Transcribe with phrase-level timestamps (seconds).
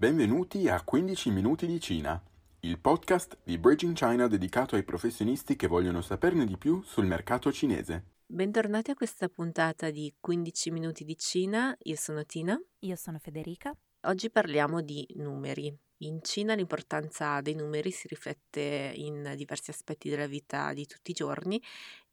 [0.00, 2.22] Benvenuti a 15 minuti di Cina,
[2.60, 7.50] il podcast di Bridging China dedicato ai professionisti che vogliono saperne di più sul mercato
[7.50, 8.04] cinese.
[8.24, 12.56] Bentornati a questa puntata di 15 minuti di Cina, io sono Tina.
[12.82, 13.76] Io sono Federica.
[14.02, 15.76] Oggi parliamo di numeri.
[16.02, 21.14] In Cina l'importanza dei numeri si riflette in diversi aspetti della vita di tutti i
[21.14, 21.60] giorni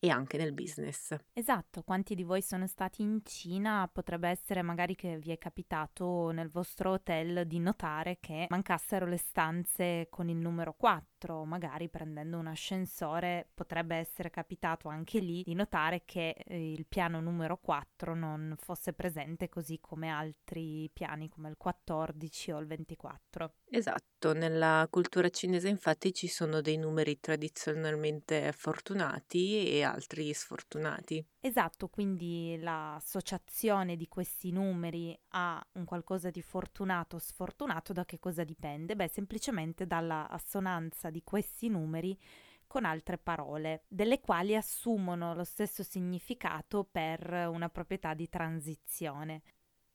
[0.06, 1.16] e anche nel business.
[1.34, 3.90] Esatto, quanti di voi sono stati in Cina?
[3.92, 9.18] Potrebbe essere magari che vi è capitato nel vostro hotel di notare che mancassero le
[9.18, 11.15] stanze con il numero 4,
[11.46, 17.20] magari prendendo un ascensore potrebbe essere capitato anche lì di notare che eh, il piano
[17.20, 23.54] numero 4 non fosse presente così come altri piani come il 14 o il 24.
[23.70, 31.26] Esatto, nella cultura cinese infatti ci sono dei numeri tradizionalmente fortunati e altri sfortunati.
[31.46, 38.18] Esatto, quindi l'associazione di questi numeri a un qualcosa di fortunato o sfortunato da che
[38.18, 38.96] cosa dipende?
[38.96, 42.18] Beh, semplicemente dalla assonanza di questi numeri
[42.66, 49.44] con altre parole, delle quali assumono lo stesso significato per una proprietà di transizione.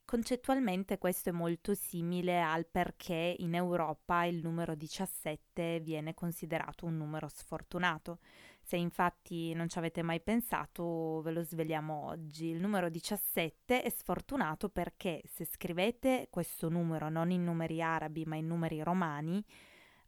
[0.05, 6.95] Concettualmente questo è molto simile al perché in Europa il numero 17 viene considerato un
[6.95, 8.19] numero sfortunato.
[8.61, 12.47] Se infatti non ci avete mai pensato, ve lo sveliamo oggi.
[12.47, 18.35] Il numero 17 è sfortunato perché se scrivete questo numero non in numeri arabi ma
[18.35, 19.43] in numeri romani,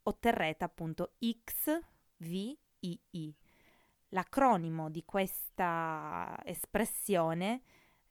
[0.03, 2.57] otterrete appunto XVII.
[4.09, 7.63] L'acronimo di questa espressione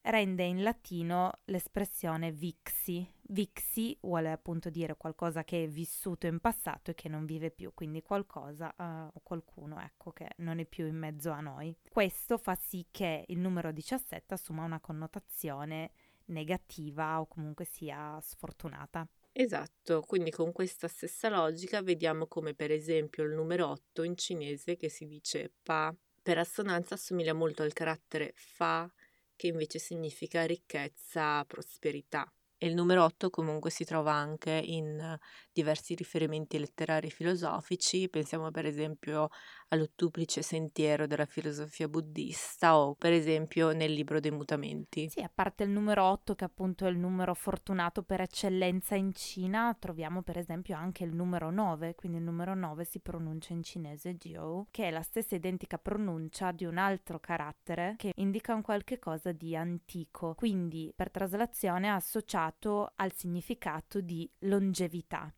[0.02, 3.06] rende in latino l'espressione vixi.
[3.28, 7.72] Vixi vuole appunto dire qualcosa che è vissuto in passato e che non vive più,
[7.72, 11.74] quindi qualcosa uh, qualcuno ecco che non è più in mezzo a noi.
[11.88, 15.92] Questo fa sì che il numero 17 assuma una connotazione
[16.26, 19.06] negativa o comunque sia sfortunata.
[19.34, 24.76] Esatto, quindi con questa stessa logica vediamo come per esempio il numero 8 in cinese
[24.76, 28.88] che si dice pa per assonanza assomiglia molto al carattere fa
[29.36, 32.32] che invece significa ricchezza, prosperità.
[32.62, 35.18] E il numero 8 comunque si trova anche in
[35.52, 39.30] diversi riferimenti letterari filosofici, pensiamo per esempio
[39.70, 45.08] all'ottuplice sentiero della filosofia buddista o per esempio nel libro dei mutamenti.
[45.08, 49.12] Sì, a parte il numero 8 che appunto è il numero fortunato per eccellenza in
[49.12, 53.64] Cina, troviamo per esempio anche il numero 9, quindi il numero 9 si pronuncia in
[53.64, 58.62] cinese Jiu, che è la stessa identica pronuncia di un altro carattere che indica un
[58.62, 65.32] qualche cosa di antico, quindi per traslazione associato associato al significato di longevità.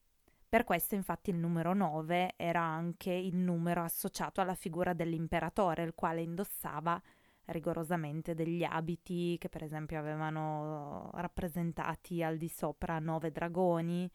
[0.49, 5.95] Per questo infatti il numero 9 era anche il numero associato alla figura dell'imperatore, il
[5.95, 7.01] quale indossava
[7.47, 14.11] rigorosamente degli abiti che per esempio avevano rappresentati al di sopra nove dragoni,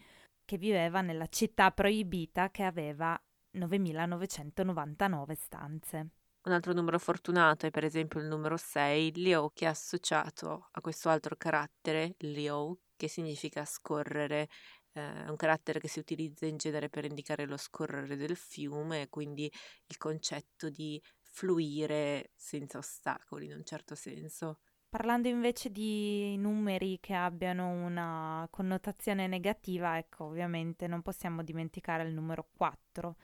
[0.46, 3.20] che viveva nella città proibita che aveva
[3.52, 6.10] 9999 stanze.
[6.42, 10.82] Un altro numero fortunato è per esempio il numero 6, Liu, che è associato a
[10.82, 14.50] questo altro carattere, Liu, che significa scorrere,
[14.92, 19.50] eh, un carattere che si utilizza in genere per indicare lo scorrere del fiume, quindi
[19.86, 24.60] il concetto di fluire senza ostacoli in un certo senso.
[24.90, 32.14] Parlando invece di numeri che abbiano una connotazione negativa, ecco, ovviamente non possiamo dimenticare il
[32.14, 33.16] numero 4.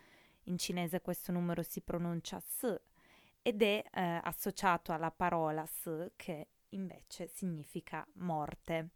[0.44, 2.80] In cinese questo numero si pronuncia S
[3.42, 8.92] ed è eh, associato alla parola S che invece significa morte.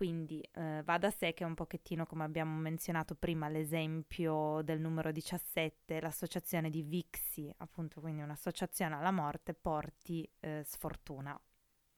[0.00, 5.12] Quindi eh, va da sé che un pochettino, come abbiamo menzionato prima, l'esempio del numero
[5.12, 11.38] 17, l'associazione di Vixi, appunto quindi un'associazione alla morte, porti eh, sfortuna.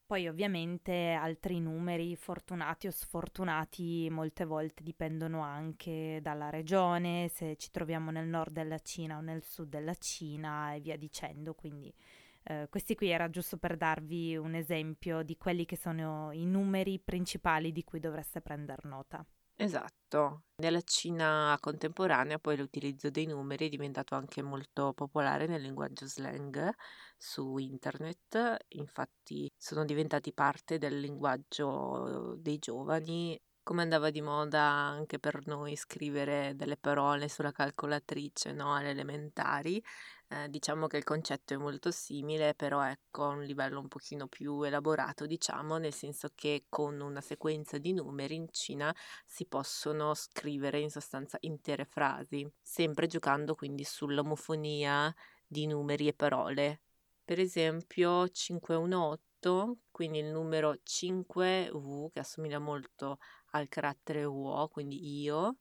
[0.04, 7.70] Poi ovviamente altri numeri fortunati o sfortunati molte volte dipendono anche dalla regione, se ci
[7.70, 11.94] troviamo nel nord della Cina o nel sud della Cina e via dicendo, quindi
[12.44, 16.98] Uh, questi qui era giusto per darvi un esempio di quelli che sono i numeri
[16.98, 19.24] principali di cui dovreste prendere nota.
[19.54, 26.06] Esatto, nella Cina contemporanea poi l'utilizzo dei numeri è diventato anche molto popolare nel linguaggio
[26.06, 26.72] slang
[27.16, 35.18] su internet, infatti sono diventati parte del linguaggio dei giovani come andava di moda anche
[35.20, 39.82] per noi scrivere delle parole sulla calcolatrice, no, alle elementari.
[40.34, 44.28] Eh, diciamo che il concetto è molto simile, però ecco a un livello un pochino
[44.28, 48.94] più elaborato, diciamo, nel senso che con una sequenza di numeri in Cina
[49.26, 55.14] si possono scrivere in sostanza intere frasi, sempre giocando quindi sull'omofonia
[55.46, 56.80] di numeri e parole.
[57.24, 63.18] Per esempio 518 quindi il numero 5V che assomiglia molto
[63.50, 65.58] al carattere Wo, quindi io.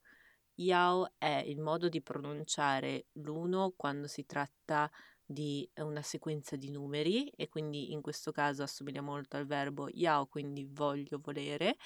[0.55, 4.89] Yao è il modo di pronunciare l'uno quando si tratta
[5.25, 10.27] di una sequenza di numeri e quindi in questo caso assomiglia molto al verbo yao,
[10.27, 11.77] quindi voglio volere,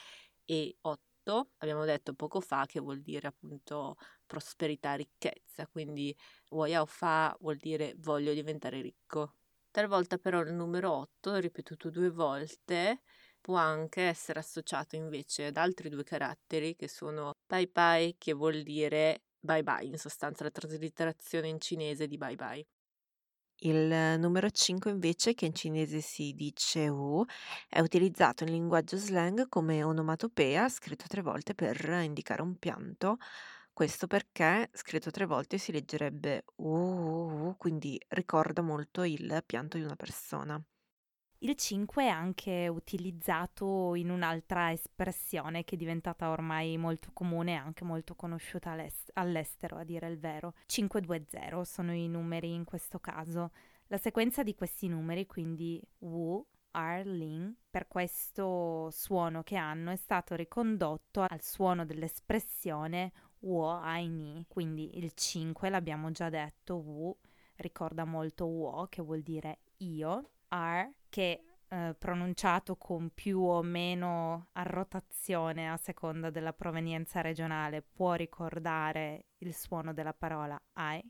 [0.46, 6.16] e 8 abbiamo detto poco fa che vuol dire appunto prosperità, ricchezza, quindi
[6.50, 9.36] yao fa vuol dire voglio diventare ricco.
[9.72, 13.02] Talvolta però il numero 8, ripetuto due volte,
[13.46, 18.64] può anche essere associato invece ad altri due caratteri che sono pai pai, che vuol
[18.64, 22.66] dire bye bye, in sostanza la traslitterazione in cinese di bye bye.
[23.60, 27.24] Il numero 5 invece, che in cinese si dice U,
[27.70, 33.18] è utilizzato in linguaggio slang come onomatopea, scritto tre volte per indicare un pianto.
[33.74, 39.96] Questo perché scritto tre volte si leggerebbe U, quindi ricorda molto il pianto di una
[39.96, 40.62] persona.
[41.46, 47.58] Il 5 è anche utilizzato in un'altra espressione che è diventata ormai molto comune e
[47.58, 50.56] anche molto conosciuta all'est- all'estero, a dire il vero.
[50.66, 53.52] 520 sono i numeri in questo caso.
[53.90, 59.98] La sequenza di questi numeri, quindi Wu, R, Lin, per questo suono che hanno è
[59.98, 63.12] stato ricondotto al suono dell'espressione
[63.42, 67.16] Wo Ai Ni, quindi il 5 l'abbiamo già detto, Wu
[67.58, 74.50] ricorda molto Wo che vuol dire io, R che eh, pronunciato con più o meno
[74.54, 81.04] a rotazione a seconda della provenienza regionale può ricordare il suono della parola I,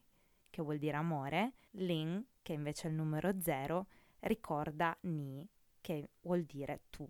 [0.50, 3.88] che vuol dire amore, Ling, che invece è il numero zero,
[4.22, 5.48] ricorda Ni,
[5.82, 7.08] che vuol dire tu.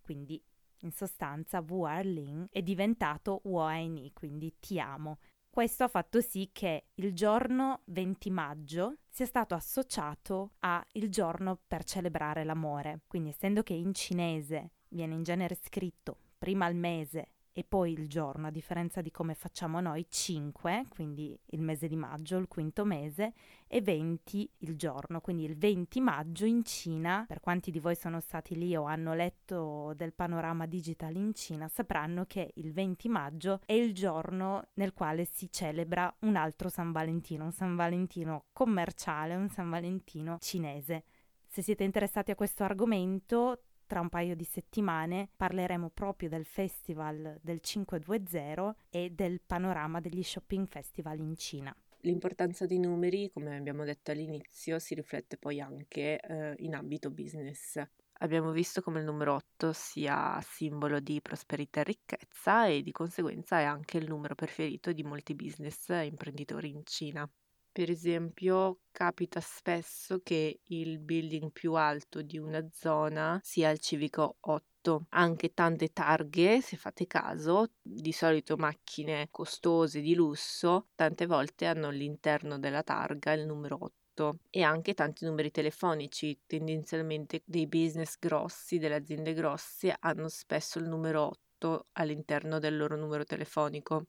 [0.00, 0.40] Quindi
[0.80, 5.18] in sostanza Wu Er Ling è diventato Wo Ni, quindi ti amo,
[5.56, 11.58] questo ha fatto sì che il giorno 20 maggio sia stato associato a il giorno
[11.66, 13.00] per celebrare l'amore.
[13.06, 18.06] Quindi essendo che in cinese viene in genere scritto prima il mese e poi il
[18.06, 22.84] giorno, a differenza di come facciamo noi, 5, quindi il mese di maggio, il quinto
[22.84, 23.32] mese,
[23.66, 28.20] e 20 il giorno, quindi il 20 maggio in Cina, per quanti di voi sono
[28.20, 33.60] stati lì o hanno letto del panorama digital in Cina, sapranno che il 20 maggio
[33.64, 39.34] è il giorno nel quale si celebra un altro San Valentino, un San Valentino commerciale,
[39.34, 41.04] un San Valentino cinese.
[41.46, 47.38] Se siete interessati a questo argomento, tra un paio di settimane parleremo proprio del festival
[47.40, 51.74] del 520 e del panorama degli shopping festival in Cina.
[52.00, 57.82] L'importanza dei numeri, come abbiamo detto all'inizio, si riflette poi anche eh, in ambito business.
[58.20, 63.58] Abbiamo visto come il numero 8 sia simbolo di prosperità e ricchezza e di conseguenza
[63.58, 67.28] è anche il numero preferito di molti business e imprenditori in Cina.
[67.76, 74.38] Per esempio, capita spesso che il building più alto di una zona sia il civico
[74.40, 75.04] 8.
[75.10, 81.88] Anche tante targhe, se fate caso, di solito macchine costose di lusso, tante volte hanno
[81.88, 86.40] all'interno della targa il numero 8 e anche tanti numeri telefonici.
[86.46, 92.96] Tendenzialmente dei business grossi, delle aziende grosse hanno spesso il numero 8 all'interno del loro
[92.96, 94.06] numero telefonico.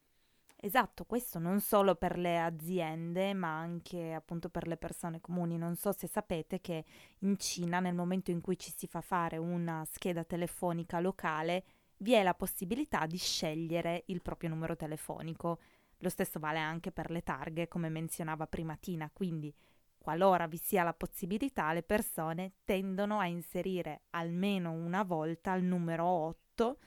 [0.59, 5.55] Esatto, questo non solo per le aziende, ma anche appunto per le persone comuni.
[5.57, 6.83] Non so se sapete che
[7.19, 11.63] in Cina, nel momento in cui ci si fa fare una scheda telefonica locale,
[11.97, 15.59] vi è la possibilità di scegliere il proprio numero telefonico.
[15.99, 19.53] Lo stesso vale anche per le targhe, come menzionava prima Tina, quindi
[19.97, 26.05] qualora vi sia la possibilità, le persone tendono a inserire almeno una volta il numero
[26.05, 26.77] 8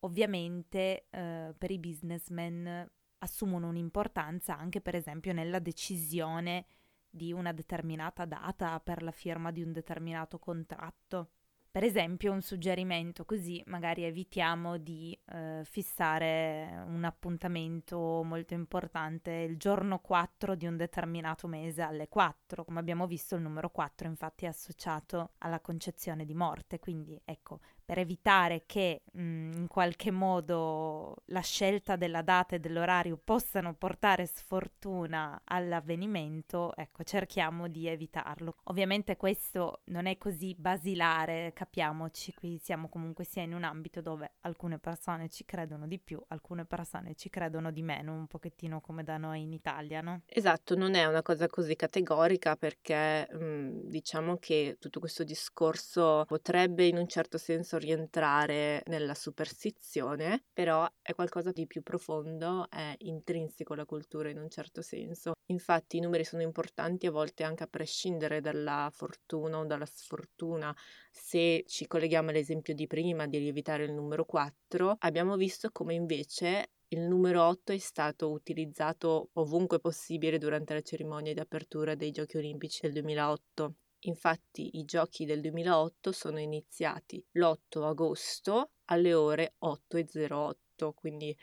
[0.00, 6.66] ovviamente eh, per i businessmen assumono un'importanza anche per esempio nella decisione
[7.08, 11.30] di una determinata data per la firma di un determinato contratto.
[11.76, 19.58] Per esempio, un suggerimento così magari evitiamo di eh, fissare un appuntamento molto importante il
[19.58, 22.64] giorno 4 di un determinato mese alle 4.
[22.64, 27.60] Come abbiamo visto, il numero 4 infatti è associato alla concezione di morte, quindi ecco,
[27.86, 33.74] per evitare che mh, mm, in qualche modo la scelta della data e dell'orario possano
[33.74, 38.56] portare sfortuna all'avvenimento, ecco, cerchiamo di evitarlo.
[38.64, 44.32] Ovviamente questo non è così basilare, capiamoci, qui siamo comunque sia in un ambito dove
[44.40, 49.04] alcune persone ci credono di più, alcune persone ci credono di meno, un pochettino come
[49.04, 50.22] da noi in Italia, no?
[50.26, 56.24] Esatto, non è una cosa così categorica perché mh, mm, diciamo che tutto questo discorso
[56.26, 62.94] potrebbe in un certo senso rientrare nella superstizione, però è qualcosa di più profondo, è
[62.98, 65.32] intrinseco alla cultura in un certo senso.
[65.46, 70.74] Infatti i numeri sono importanti a volte anche a prescindere dalla fortuna o dalla sfortuna.
[71.10, 76.70] Se ci colleghiamo all'esempio di prima di lievitare il numero 4, abbiamo visto come invece
[76.88, 82.36] il numero 8 è stato utilizzato ovunque possibile durante la cerimonia di apertura dei Giochi
[82.36, 83.74] Olimpici del 2008.
[84.00, 91.36] Infatti i giochi del 2008 sono iniziati l'8 agosto alle ore 8.08, quindi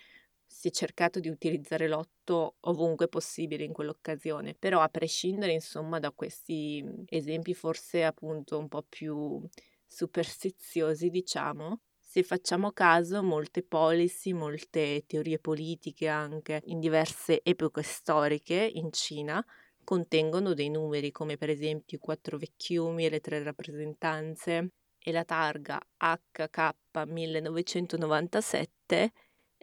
[0.46, 6.12] si è cercato di utilizzare l'otto ovunque possibile in quell'occasione, però a prescindere insomma da
[6.12, 9.42] questi mhmm, esempi forse appunto un po' più
[9.88, 18.70] superstiziosi diciamo, se facciamo caso molte policy, molte teorie politiche anche in diverse epoche storiche
[18.74, 19.44] in Cina
[19.84, 25.24] contengono dei numeri come per esempio i quattro vecchiumi e le tre rappresentanze e la
[25.24, 26.72] targa HK
[27.08, 29.12] 1997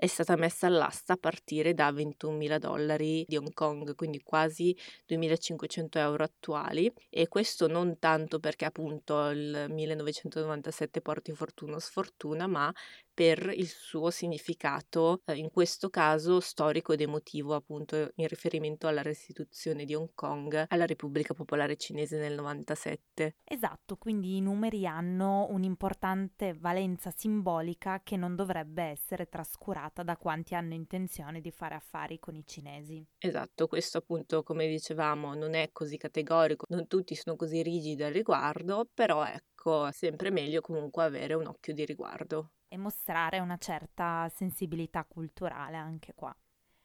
[0.01, 4.75] è stata messa all'asta a partire da 21.000 dollari di Hong Kong, quindi quasi
[5.07, 6.91] 2.500 euro attuali.
[7.11, 12.73] E questo non tanto perché appunto il 1997 porti fortuna o sfortuna, ma
[13.21, 19.03] per il suo significato, eh, in questo caso storico ed emotivo, appunto in riferimento alla
[19.03, 23.37] restituzione di Hong Kong alla Repubblica Popolare Cinese nel 97.
[23.45, 30.55] Esatto, quindi i numeri hanno un'importante valenza simbolica che non dovrebbe essere trascurata da quanti
[30.55, 33.07] hanno intenzione di fare affari con i cinesi.
[33.19, 38.15] Esatto, questo appunto, come dicevamo, non è così categorico, non tutti sono così rigidi al
[38.15, 44.29] riguardo, però ecco, sempre meglio comunque avere un occhio di riguardo e mostrare una certa
[44.29, 46.35] sensibilità culturale anche qua.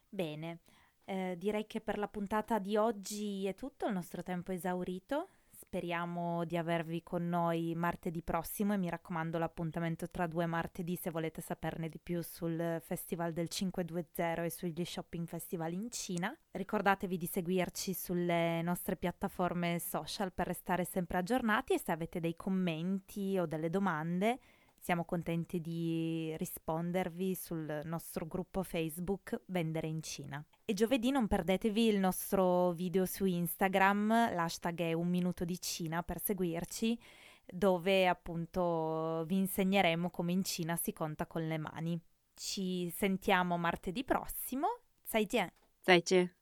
[0.10, 0.62] Bene,
[1.06, 5.30] eh, direi che per la puntata di oggi è tutto, il nostro tempo è esaurito.
[5.52, 11.12] Speriamo di avervi con noi martedì prossimo e mi raccomando l'appuntamento tra due martedì se
[11.12, 16.36] volete saperne di più sul Festival del 520 e sugli shopping festival in Cina.
[16.52, 22.36] Ricordatevi di seguirci sulle nostre piattaforme social per restare sempre aggiornati e se avete dei
[22.36, 24.40] commenti o delle domande
[24.85, 30.45] siamo contenti di rispondervi sul nostro gruppo Facebook Vendere in Cina.
[30.65, 36.03] E giovedì non perdetevi il nostro video su Instagram, l'hashtag è un minuto di Cina
[36.03, 36.99] per seguirci,
[37.47, 42.01] dove appunto vi insegneremo come in Cina si conta con le mani.
[42.35, 44.69] Ci sentiamo martedì prossimo.
[45.11, 45.53] 再见。
[45.83, 46.31] 再见。